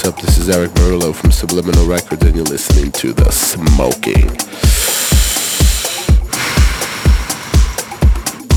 [0.00, 0.24] What's up?
[0.24, 4.28] This is Erick Morillo from Subliminal Records, and you're listening to The Smoking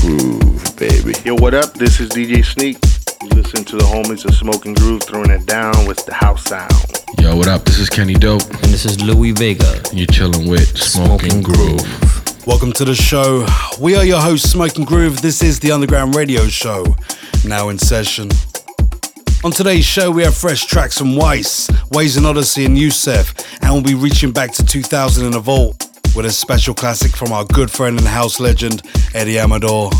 [0.00, 1.12] Groove, baby.
[1.22, 1.74] Yo, what up?
[1.74, 2.78] This is DJ Sneak.
[3.20, 6.72] You listen to the homies of Smoking Groove throwing it down with the house sound.
[7.20, 7.66] Yo, what up?
[7.66, 8.48] This is Kenny Dope.
[8.48, 9.82] And this is Louie Vega.
[9.92, 12.46] You're chilling with Smoking, Groove.
[12.46, 13.46] Welcome to the show.
[13.78, 15.20] We are your hosts, Smoking Groove.
[15.20, 16.96] This is the Underground Radio Show,
[17.44, 18.30] now in session.
[19.44, 23.74] On today's show, we have fresh tracks from Weiss, Waze and Odyssey, and Yousef, and
[23.74, 27.44] we'll be reaching back to 2000 in the vault with a special classic from our
[27.44, 28.80] good friend and house legend,
[29.12, 29.90] Eddie Amador.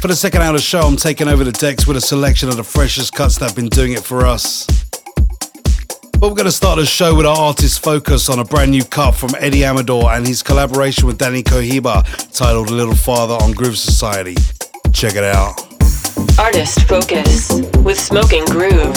[0.00, 2.48] For the second hour of the show, I'm taking over the decks with a selection
[2.48, 4.66] of the freshest cuts that have been doing it for us.
[6.14, 8.82] But we're going to start the show with our artist focus on a brand new
[8.82, 13.52] cut from Eddie Amador and his collaboration with Dany Cohiba titled A Little Father on
[13.52, 14.34] Groove Society.
[14.92, 15.71] Check it out.
[16.38, 18.96] Artist Focus with Smoking Groove.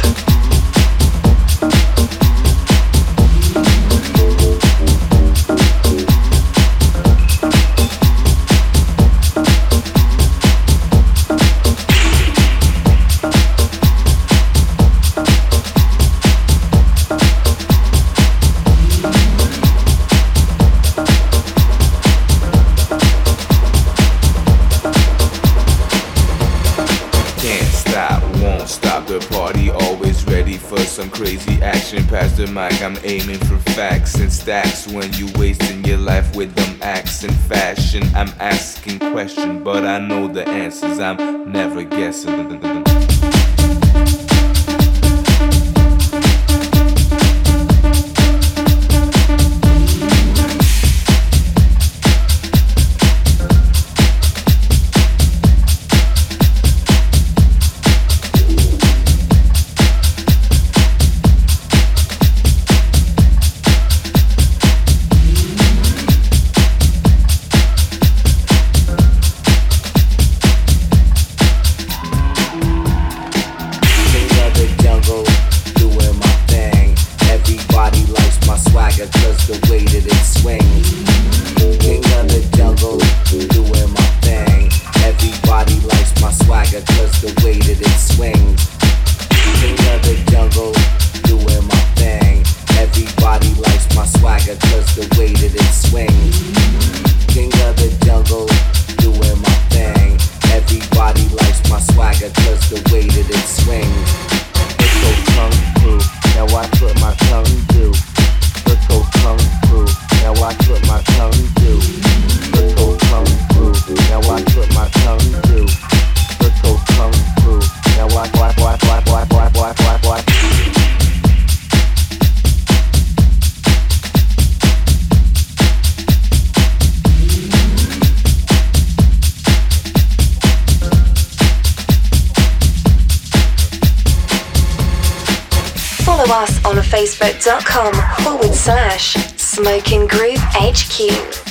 [136.91, 141.50] facebook.com forward slash smoking group HQ.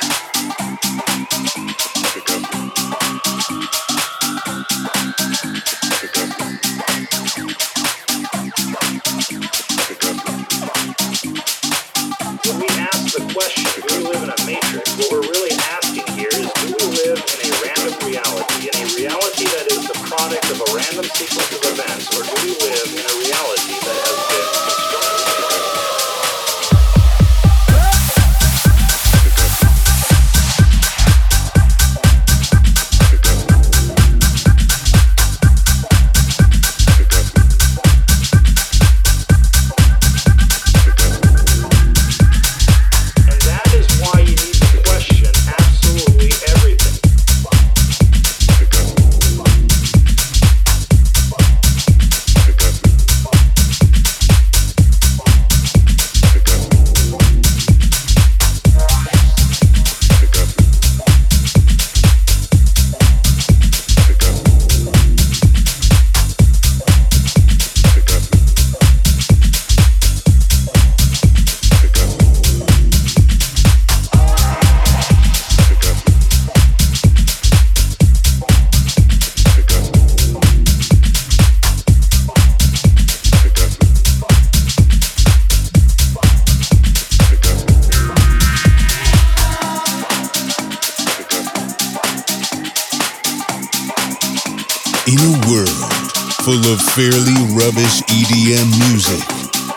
[97.01, 99.23] Fairly rubbish EDM music,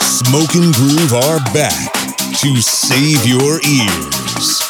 [0.03, 1.91] Smoke and Groove are back
[2.41, 4.64] to save your ears.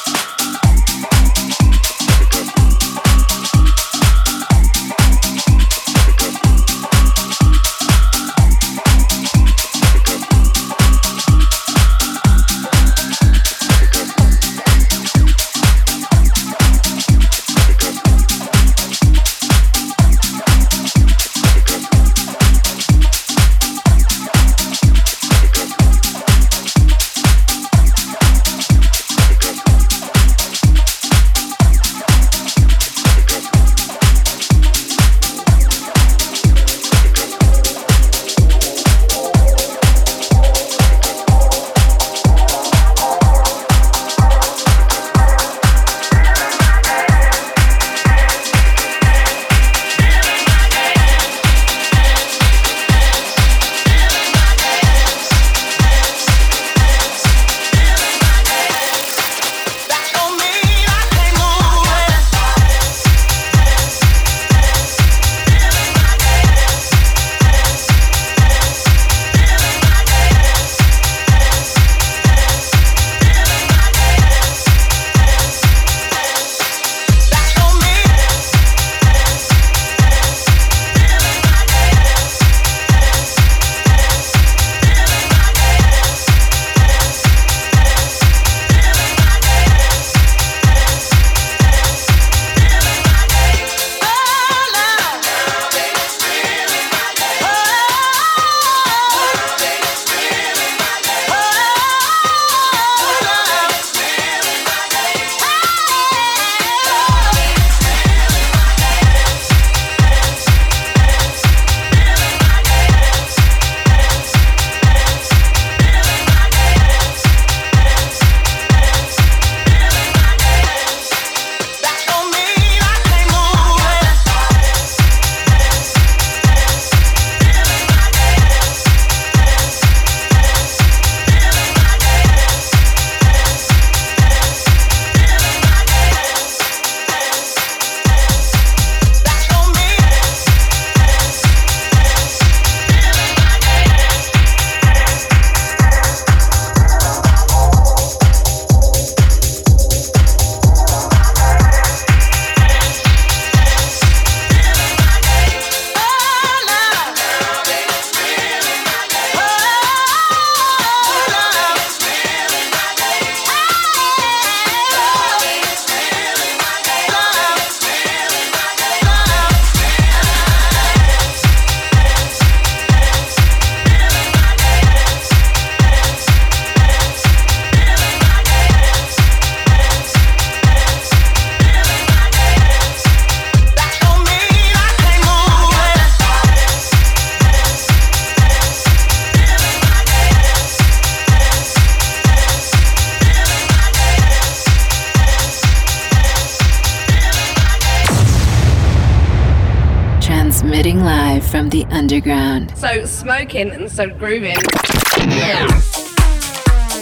[201.90, 202.76] Underground.
[202.76, 204.56] So smoking and so grooving.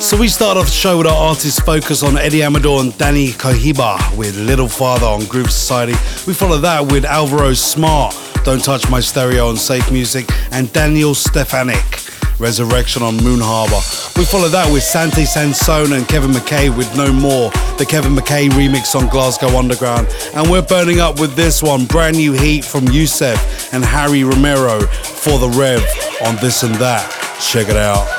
[0.01, 3.31] So we start off the show with our artists focus on Eddie Amador and Dany
[3.33, 5.93] Cohiba with Little Father on Groove Society.
[6.27, 11.15] We follow that with Alvaro Smart, Don't Touch My Stereo on Safe Music, and Daniel
[11.15, 12.02] Stefanik.
[12.43, 13.79] Resurrection on Moon Harbour.
[14.19, 18.51] We follow that with Sante Sansone and Kevin McKay with No More, the Kevin McKay
[18.51, 20.09] remix on Glasgow Underground.
[20.35, 24.81] And we're burning up with this one, brand new heat from Yousef and Harry Romero
[24.81, 25.83] for the Rev
[26.27, 27.07] on This and That.
[27.41, 28.11] Check it out.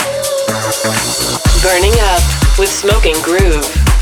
[1.62, 2.24] Burning up
[2.58, 3.93] with Smoking Groove.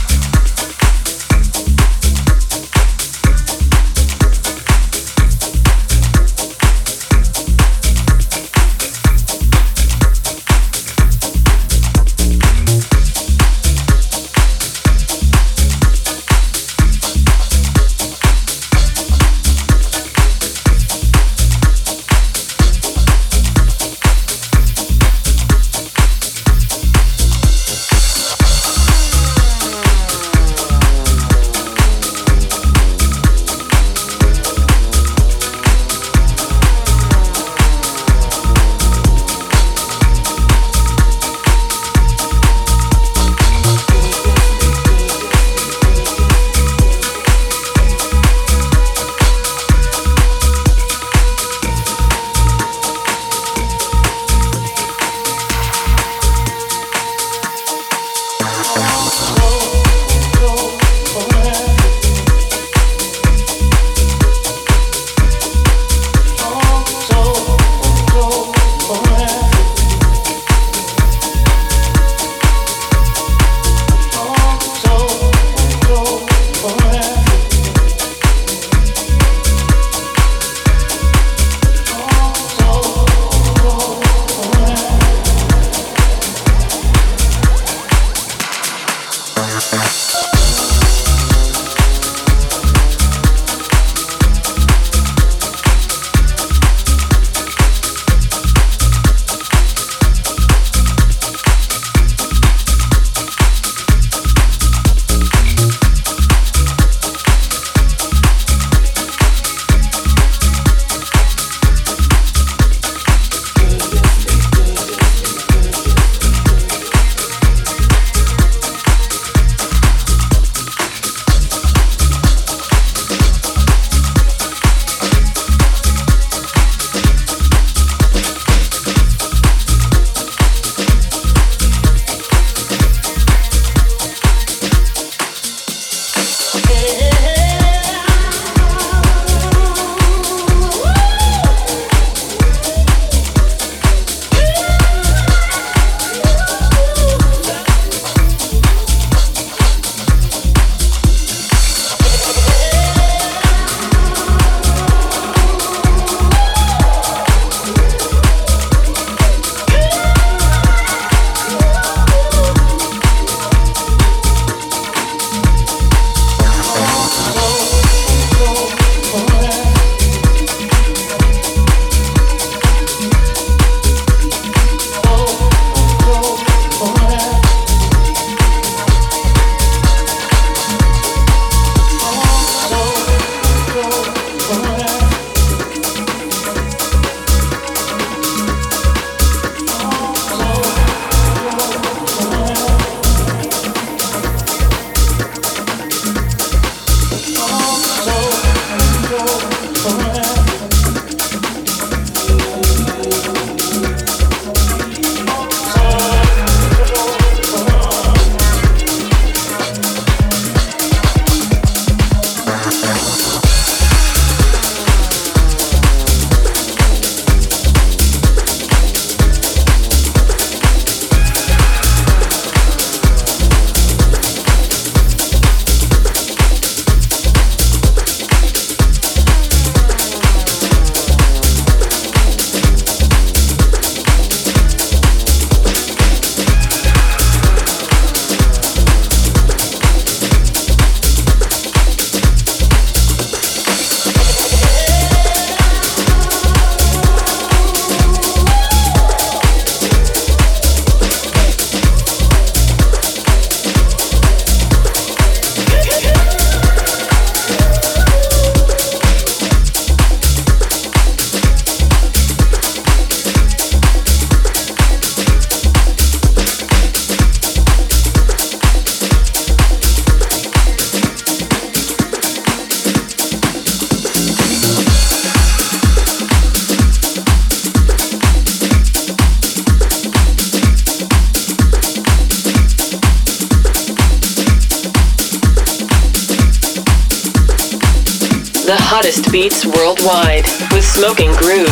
[289.41, 291.71] Beats worldwide with Smoking Groove.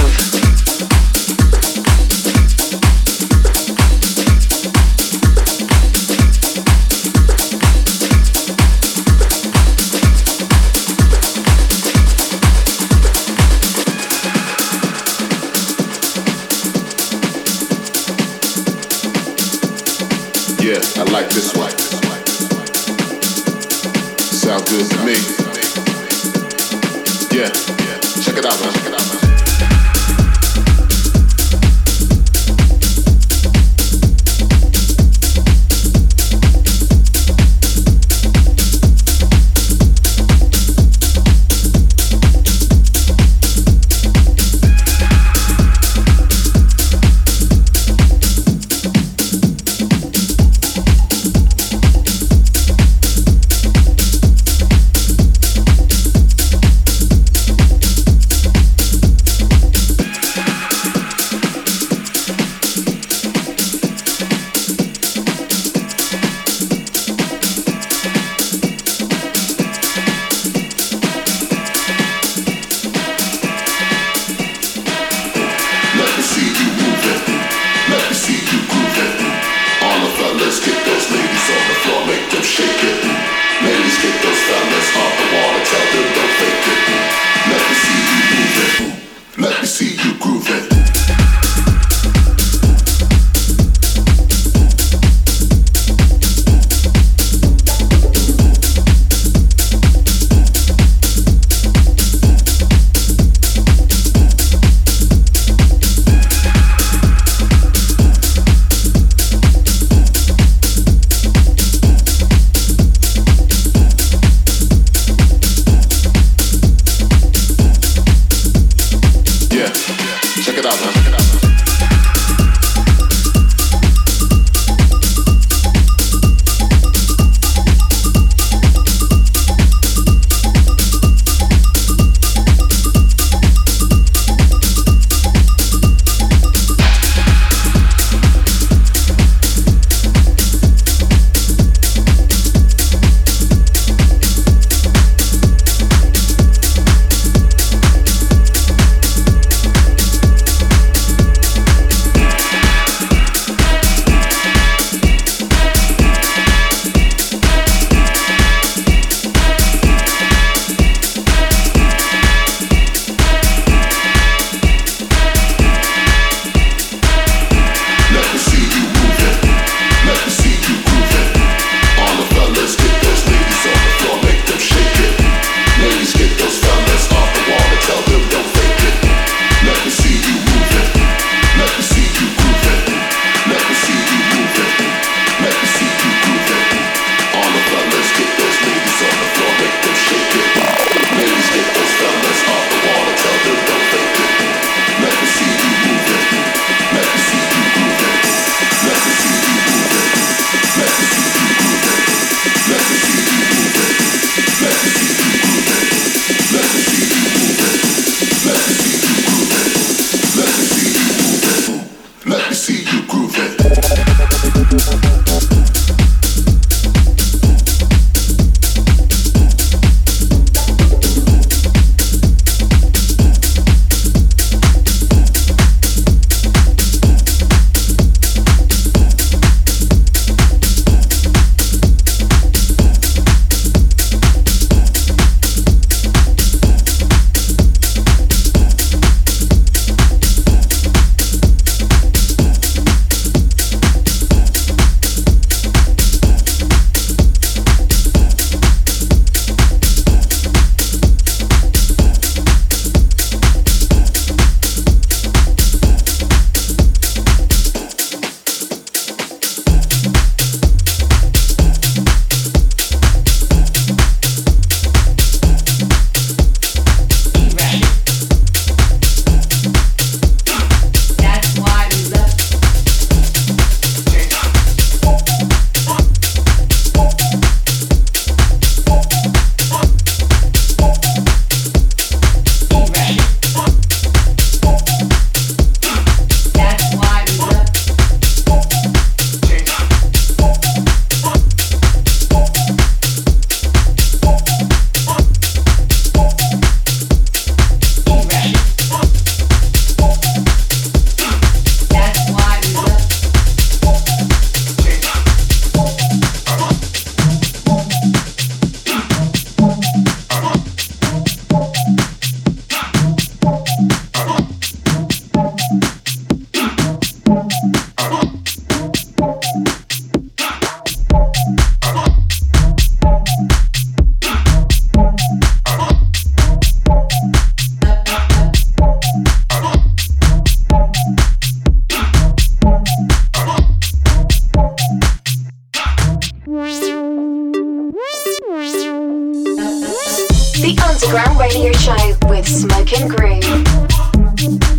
[340.62, 344.79] The Underground Radio Show with Smoking Groove.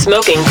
[0.00, 0.49] Smoking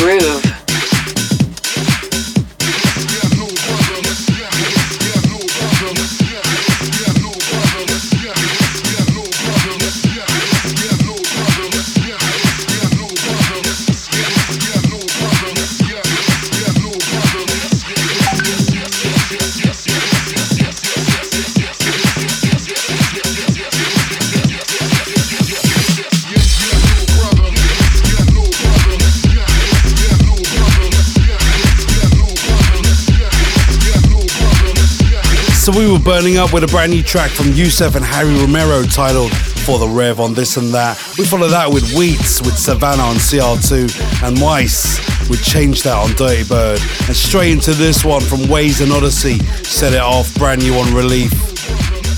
[36.30, 39.88] burning up with a brand new track from Yousef and Harry Romero titled For the
[39.88, 40.96] Rev on this and that.
[41.18, 46.10] We follow that with Wheats with Savannah on CR2 and Weiss with Change That on
[46.10, 47.08] Dirtybird.
[47.08, 50.94] And straight into this one from Waze and Odyssey, Set It Off, brand new on
[50.94, 51.32] Relief.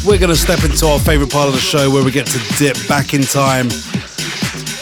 [0.05, 2.41] We're going to step into our favourite part of the show where we get to
[2.59, 3.69] dip back in time,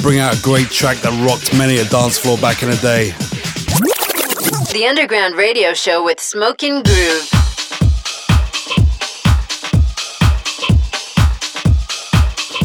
[0.03, 3.11] bring out a great track that rocked many a dance floor back in the day.
[4.73, 7.40] The Underground Radio Show with Smoking Groove.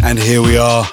[0.06, 0.86] And here we are.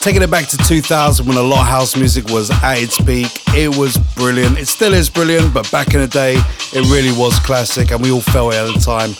[0.00, 3.28] Taking it back to 2000 when a lot of house music was at its peak.
[3.56, 4.58] It was brilliant.
[4.58, 8.12] It still is brilliant, but back in the day, it really was classic and we
[8.12, 9.14] all felt it at the time.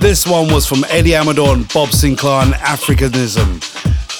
[0.00, 3.60] This one was from Eddie Amador and Bob Sinclar and Africanism.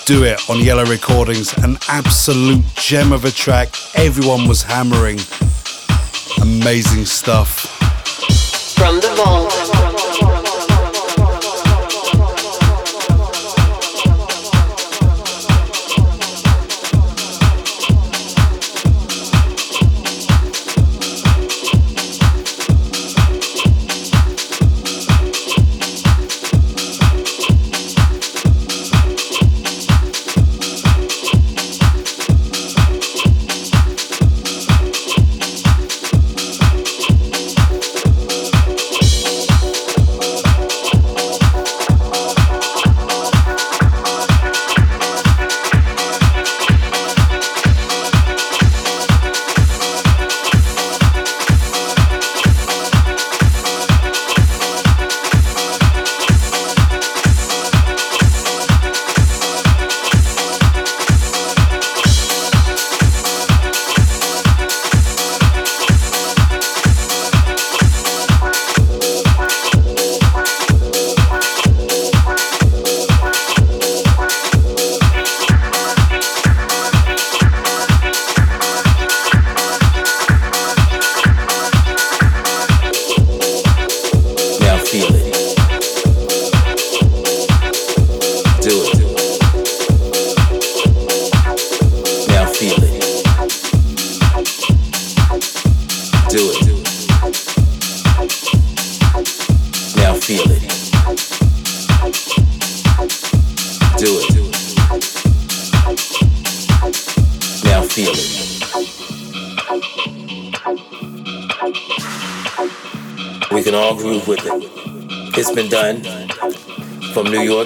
[0.06, 1.52] Do It on Yellow Recordings.
[1.64, 3.74] An absolute gem of a track.
[3.96, 5.18] Everyone was hammering.
[6.40, 7.66] Amazing stuff.
[8.76, 10.31] From the vault.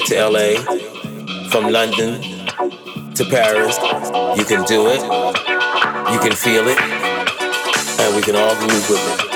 [0.07, 0.55] To LA,
[1.51, 2.23] from London
[3.15, 3.77] to Paris.
[4.39, 5.03] You can do it.
[6.13, 6.79] You can feel it.
[7.99, 9.36] And we can all groove with it.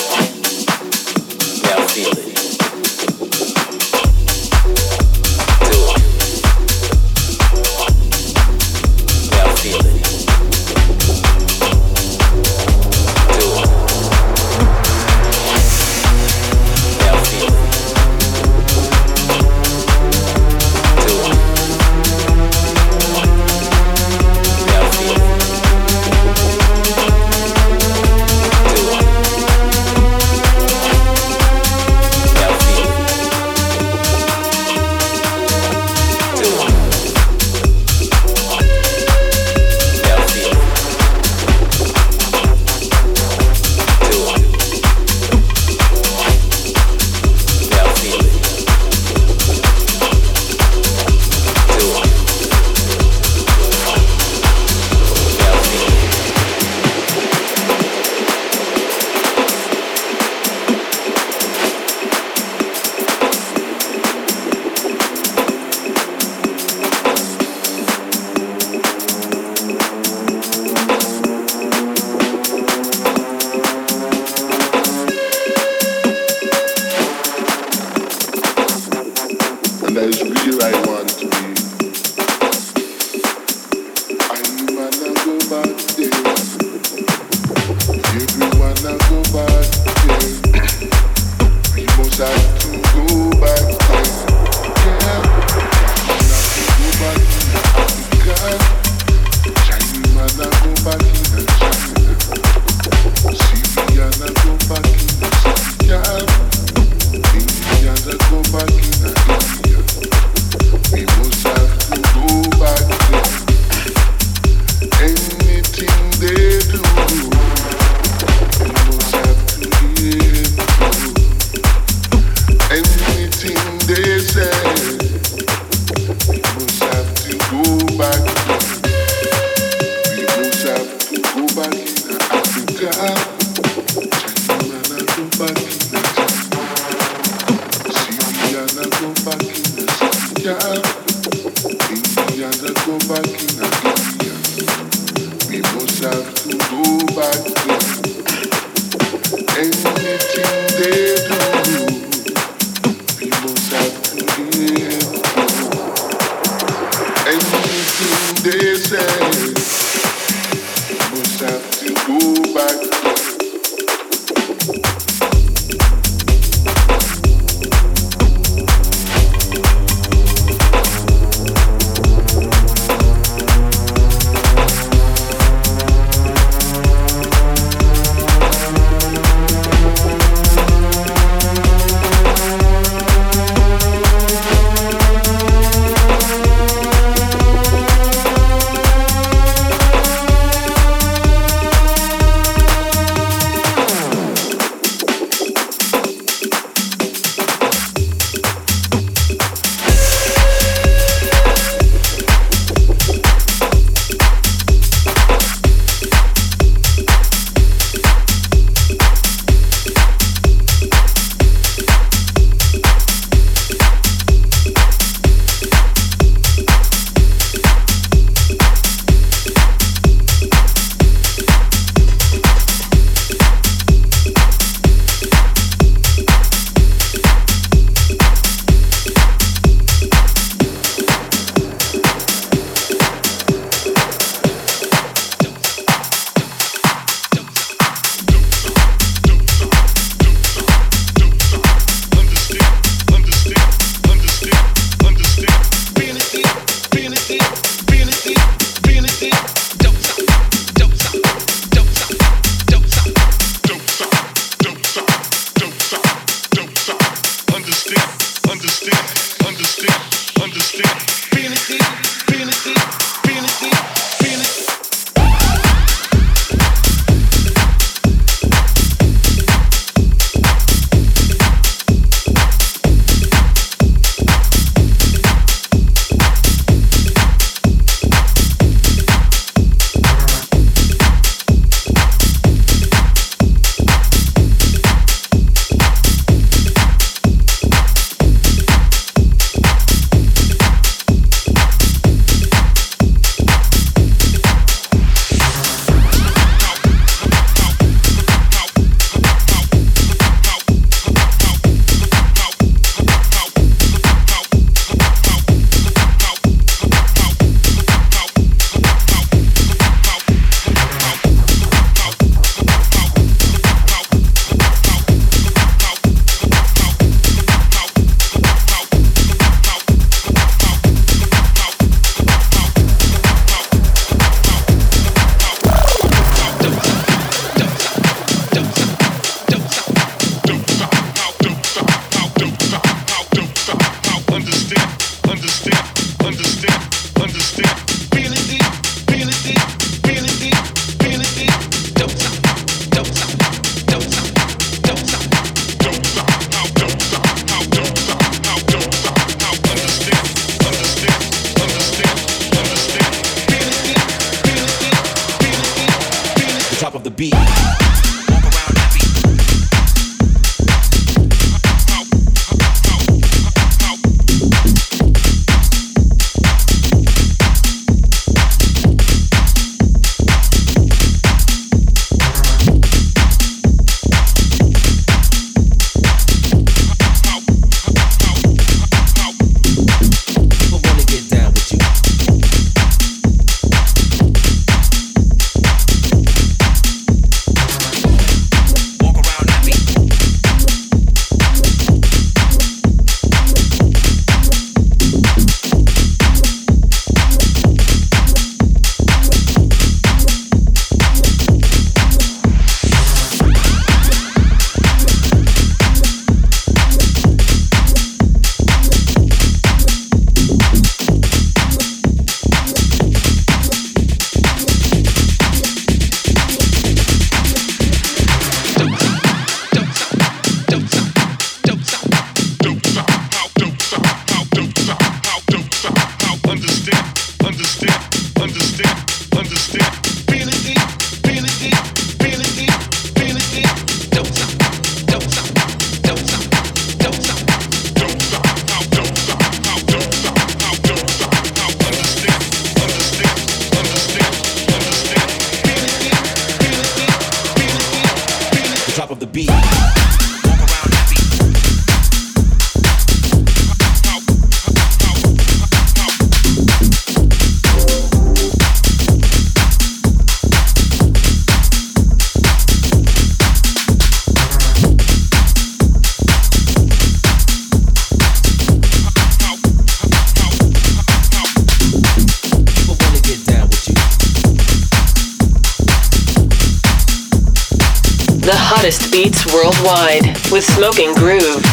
[479.81, 481.70] Worldwide with Smoking Groove.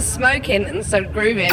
[0.00, 1.50] Smoking and so grooving.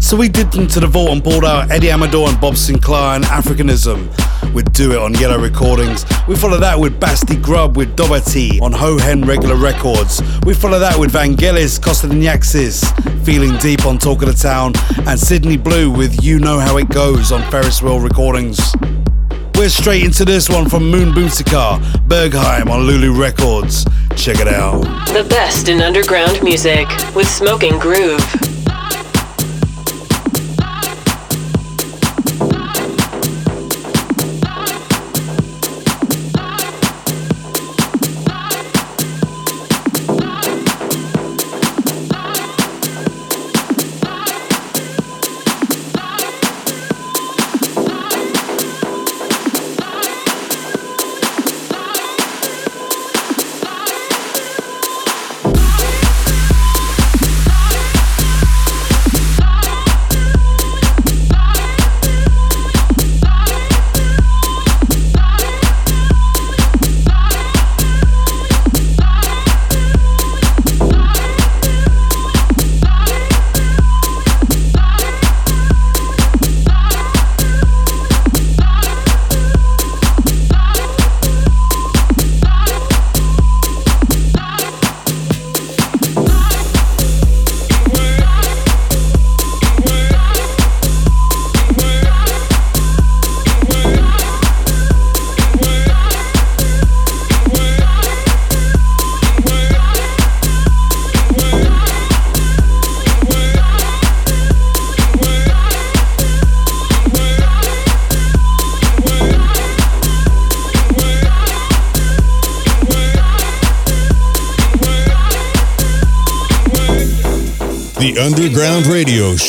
[0.00, 3.24] So we dipped into the vault and pulled out Eddie Amador and Bob Sinclar and
[3.26, 4.08] Africanism
[4.52, 6.04] with Do It on Yellow Recordings.
[6.26, 10.20] We follow that with Basti Grub with Dobati on Ho Hen Regular Records.
[10.44, 14.72] We follow that with Vangelis, Kostoxenakis, Feeling Deep on Talk of the Town,
[15.06, 18.74] and Sydney Blue with You Know How It Goes on Ferris Wheel Recordings.
[19.60, 23.84] We're straight into this one from Moonbootica, Bergheim on Lulu Records.
[24.16, 24.80] Check it out.
[25.12, 28.49] The best in underground music with Smoking Groove.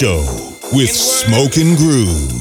[0.02, 2.41] Show with Smoke and Groove.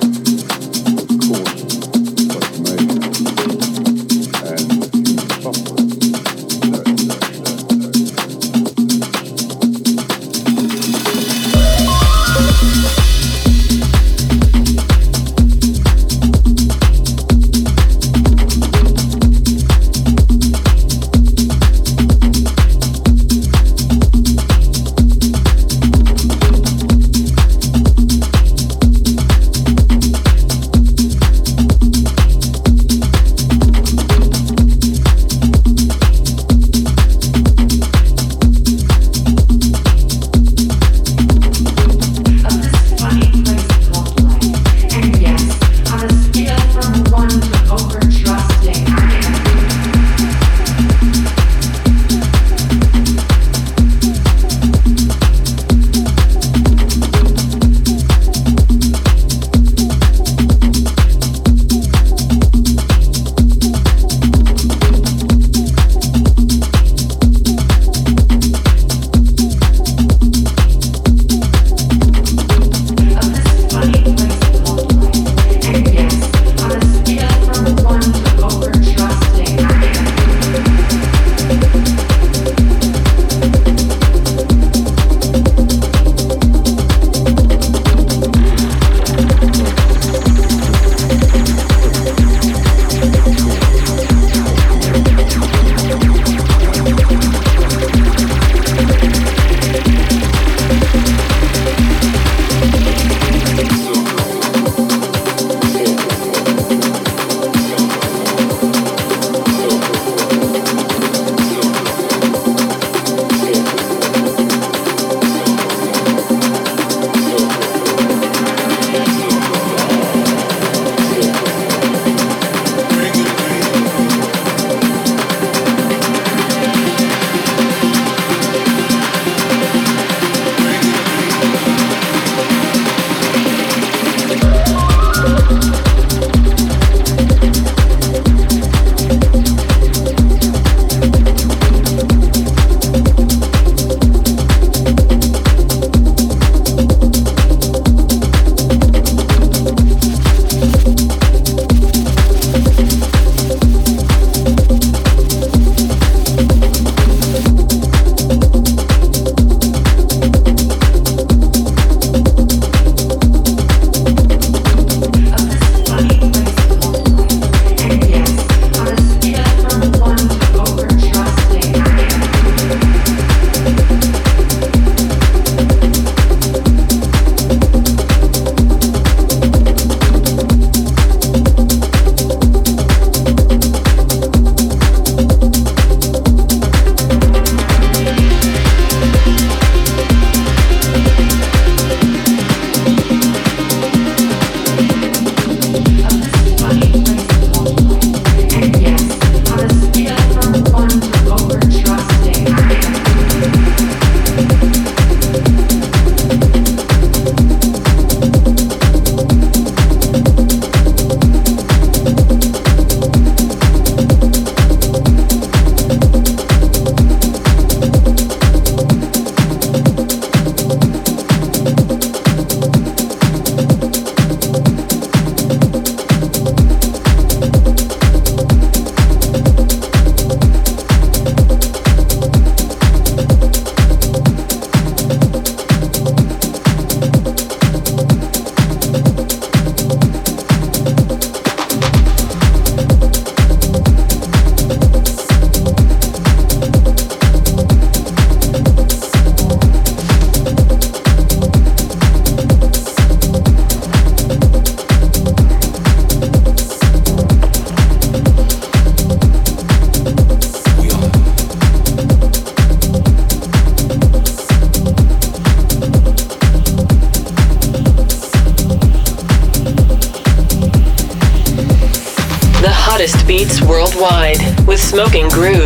[274.91, 275.60] Smoking Groove.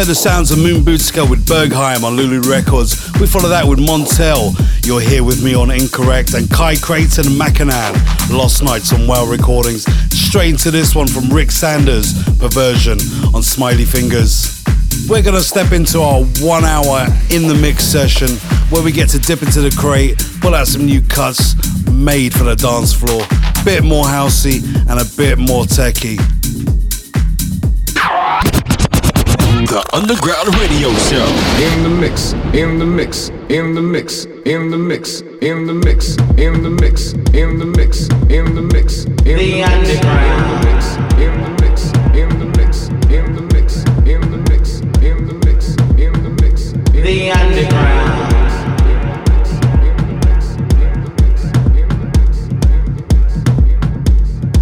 [0.00, 3.12] Heard the sounds of Moonbootica with Bergheim on Lulu Records.
[3.20, 4.56] We follow that with Montel.
[4.86, 7.92] You're here with me on Incorrect and Kai Creighton and Mackinnon.
[8.30, 9.84] Lost Nights on Well Recordings.
[10.10, 12.98] Straight into this one from Rick Sanders, Perversion
[13.34, 14.64] on Smiley Fingers.
[15.06, 18.30] We're gonna step into our one hour in the mix session
[18.70, 21.54] where we get to dip into the crate, pull out some new cuts
[21.90, 23.20] made for the dance floor.
[23.66, 26.39] Bit more housey and a bit more techie.
[29.92, 31.26] Underground Radio Show.
[31.58, 36.16] In the mix, in the mix, in the mix, in the mix, in the mix,
[36.38, 39.04] in the mix, in the mix, in the mix, in the mix.
[39.24, 40.46] The underground.
[41.18, 41.82] In the mix,
[42.14, 45.76] in the mix, in the mix, in the mix, in the mix, in the mix,
[45.98, 48.30] in the mix, the underground.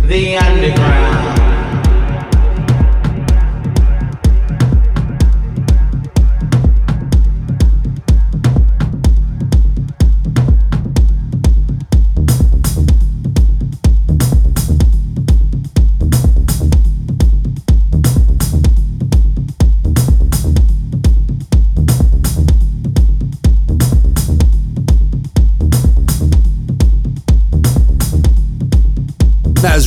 [0.08, 1.07] The underground.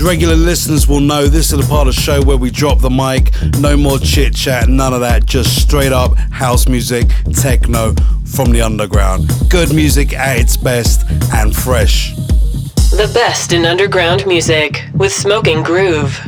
[0.01, 2.89] Regular listeners will know, this is the part of the show where we drop the
[2.89, 3.31] mic.
[3.59, 5.25] No more chit chat, none of that.
[5.25, 7.93] Just straight up house music, techno
[8.25, 9.29] from the underground.
[9.49, 12.15] Good music at its best and fresh.
[12.91, 16.19] The best in underground music with Smoking Groove.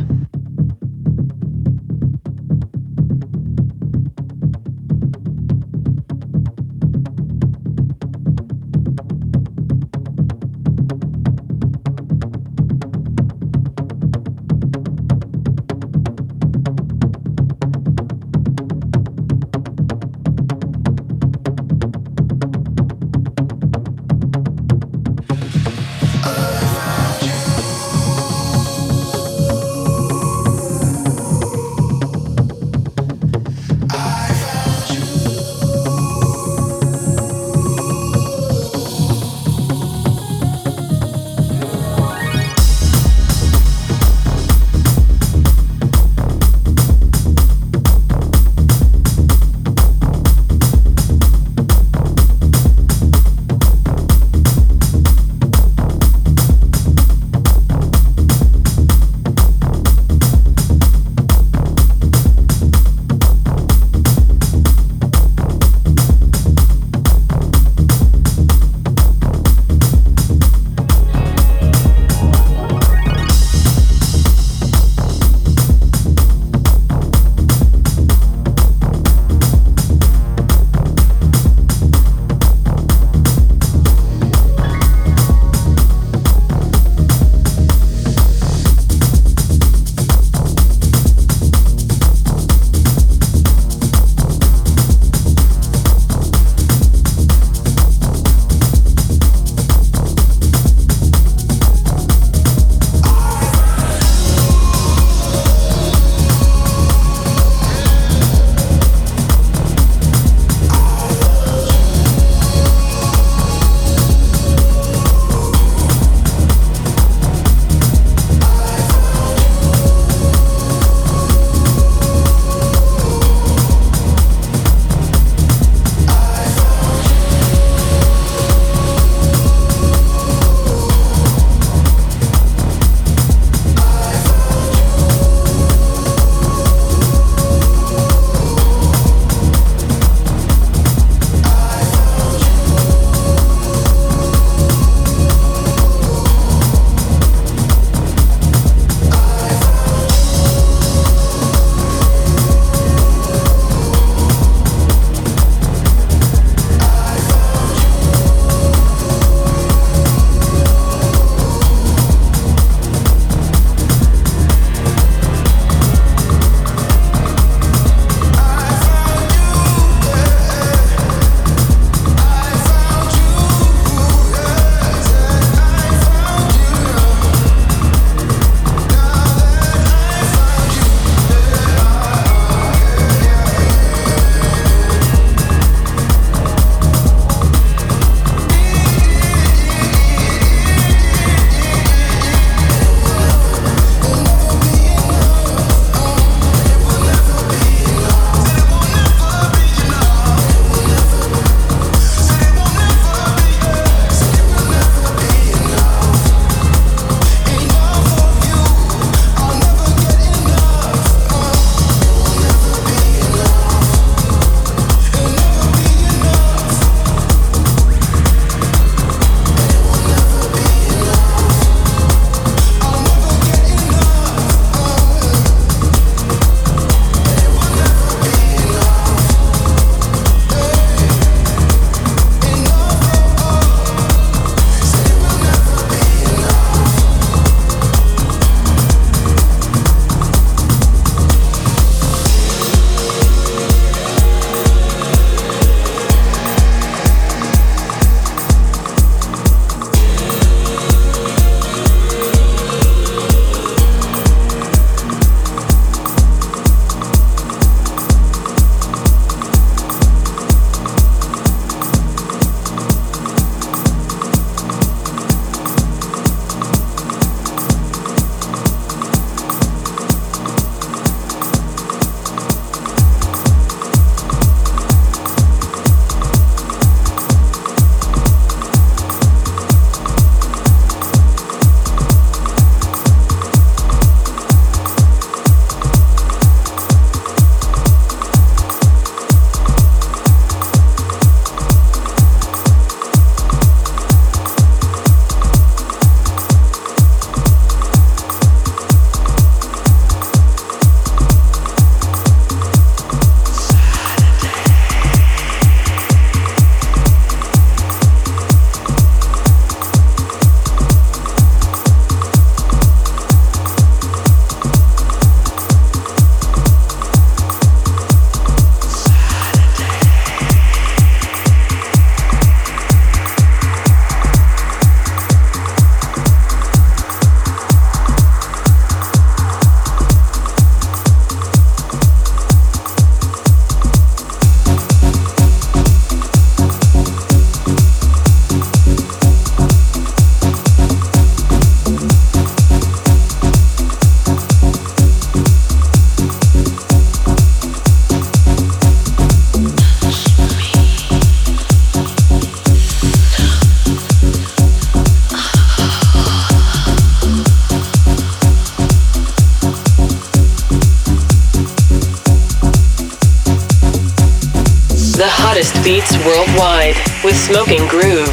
[367.44, 368.33] Smoking Groove.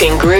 [0.00, 0.39] Smoking Groove.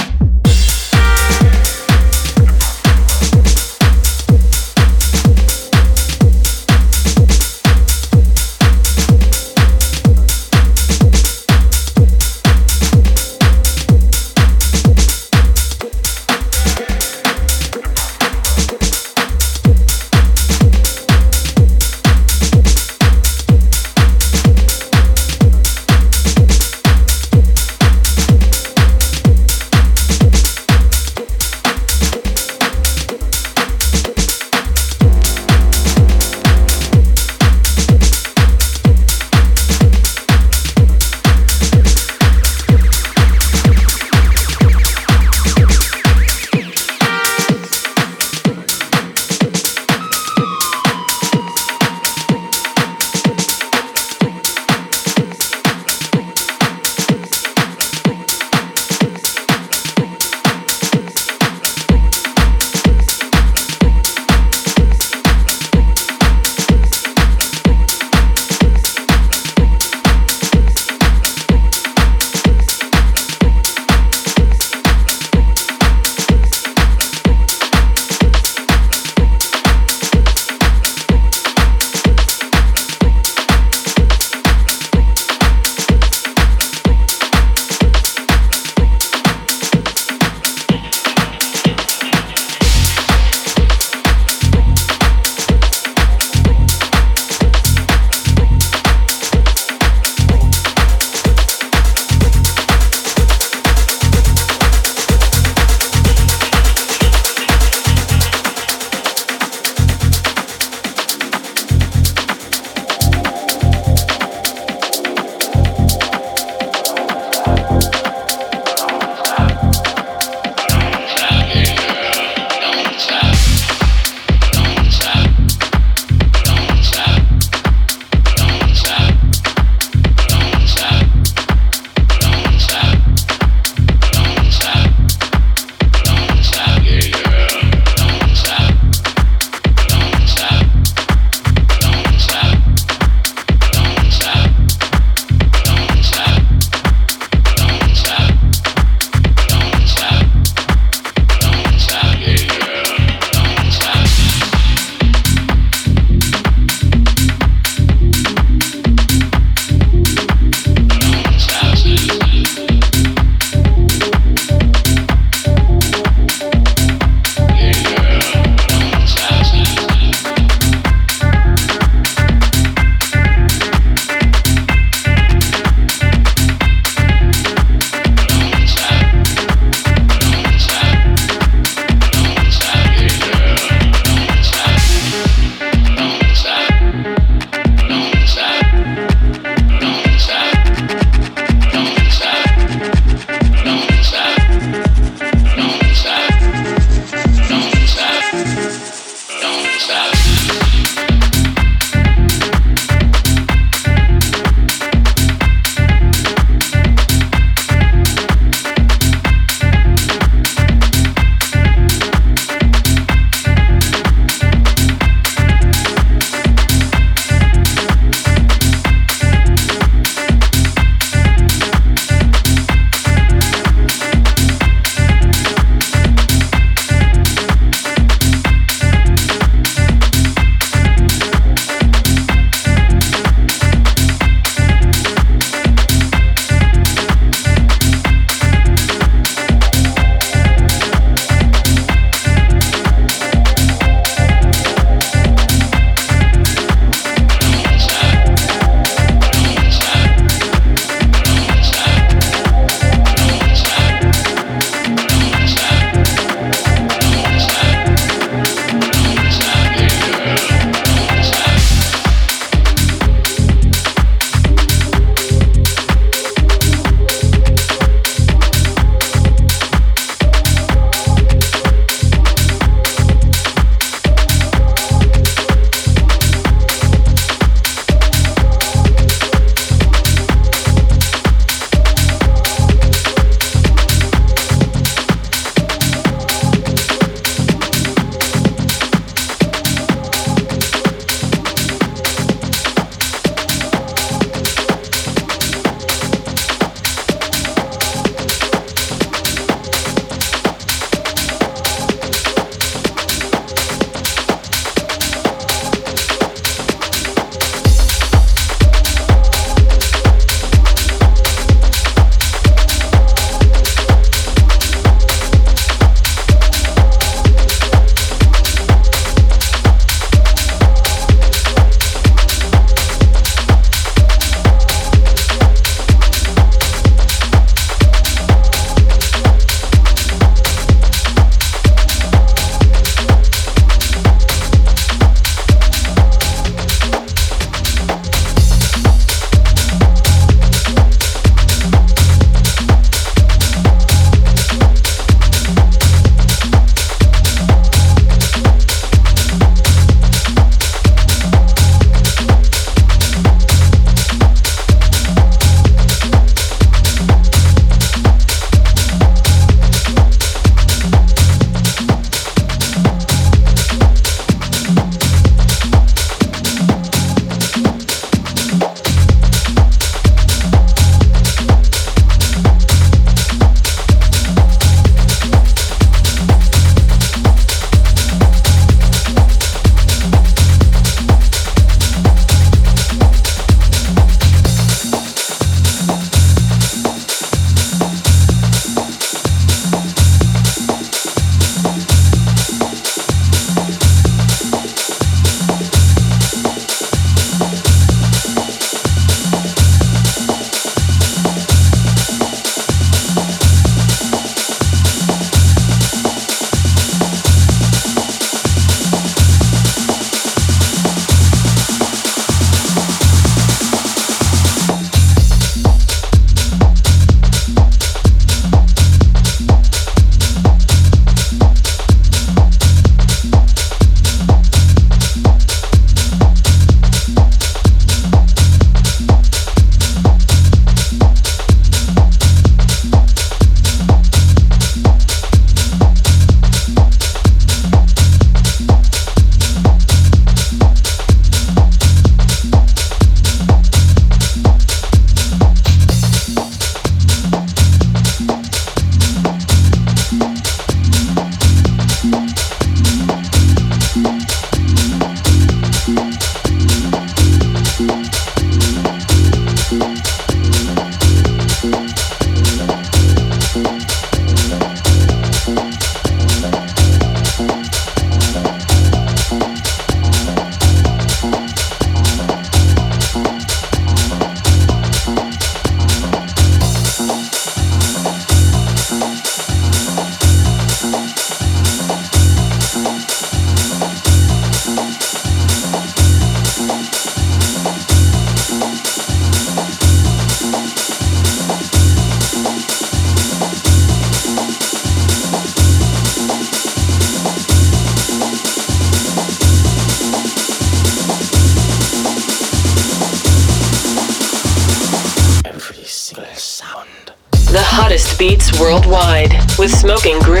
[509.81, 510.40] Smoking Groove.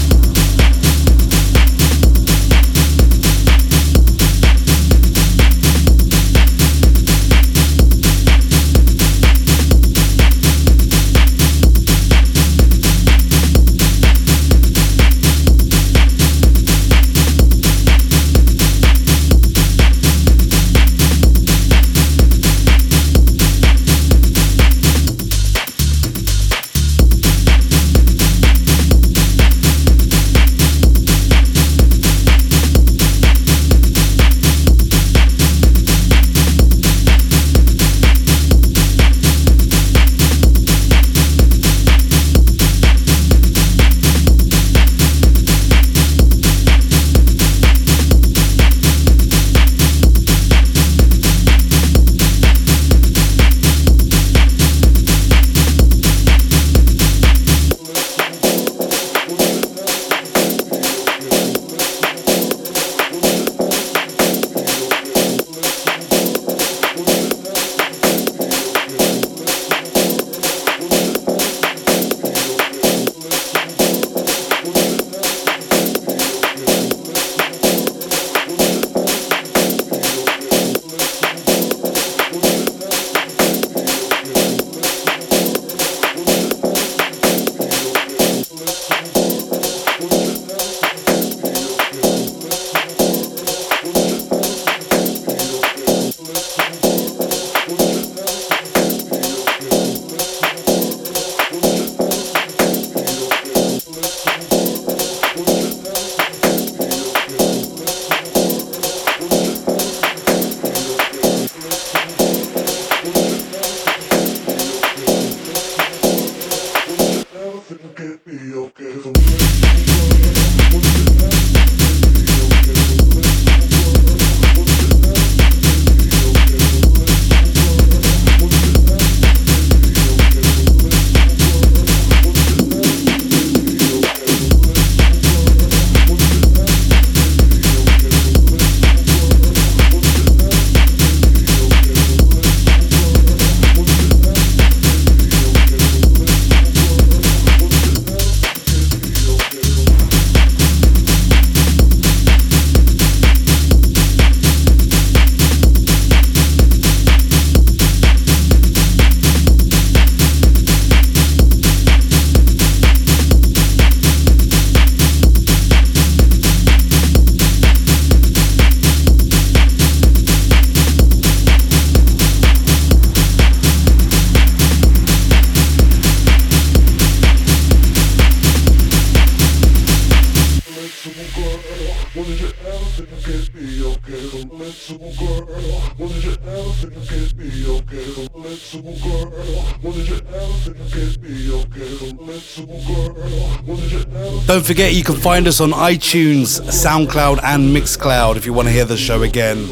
[195.21, 199.67] Find us on iTunes, SoundCloud, and Mixcloud if you want to hear the show again.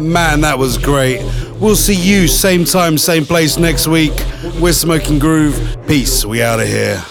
[0.00, 1.22] Man, that was great.
[1.58, 4.12] We'll see you same time, same place next week.
[4.60, 5.78] We're Smoking Groove.
[5.88, 6.26] Peace.
[6.26, 7.02] We out of here.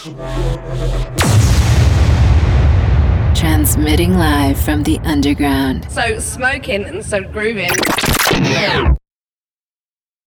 [3.36, 5.90] Transmitting live from the underground.
[5.90, 7.72] So smoking and so grooving.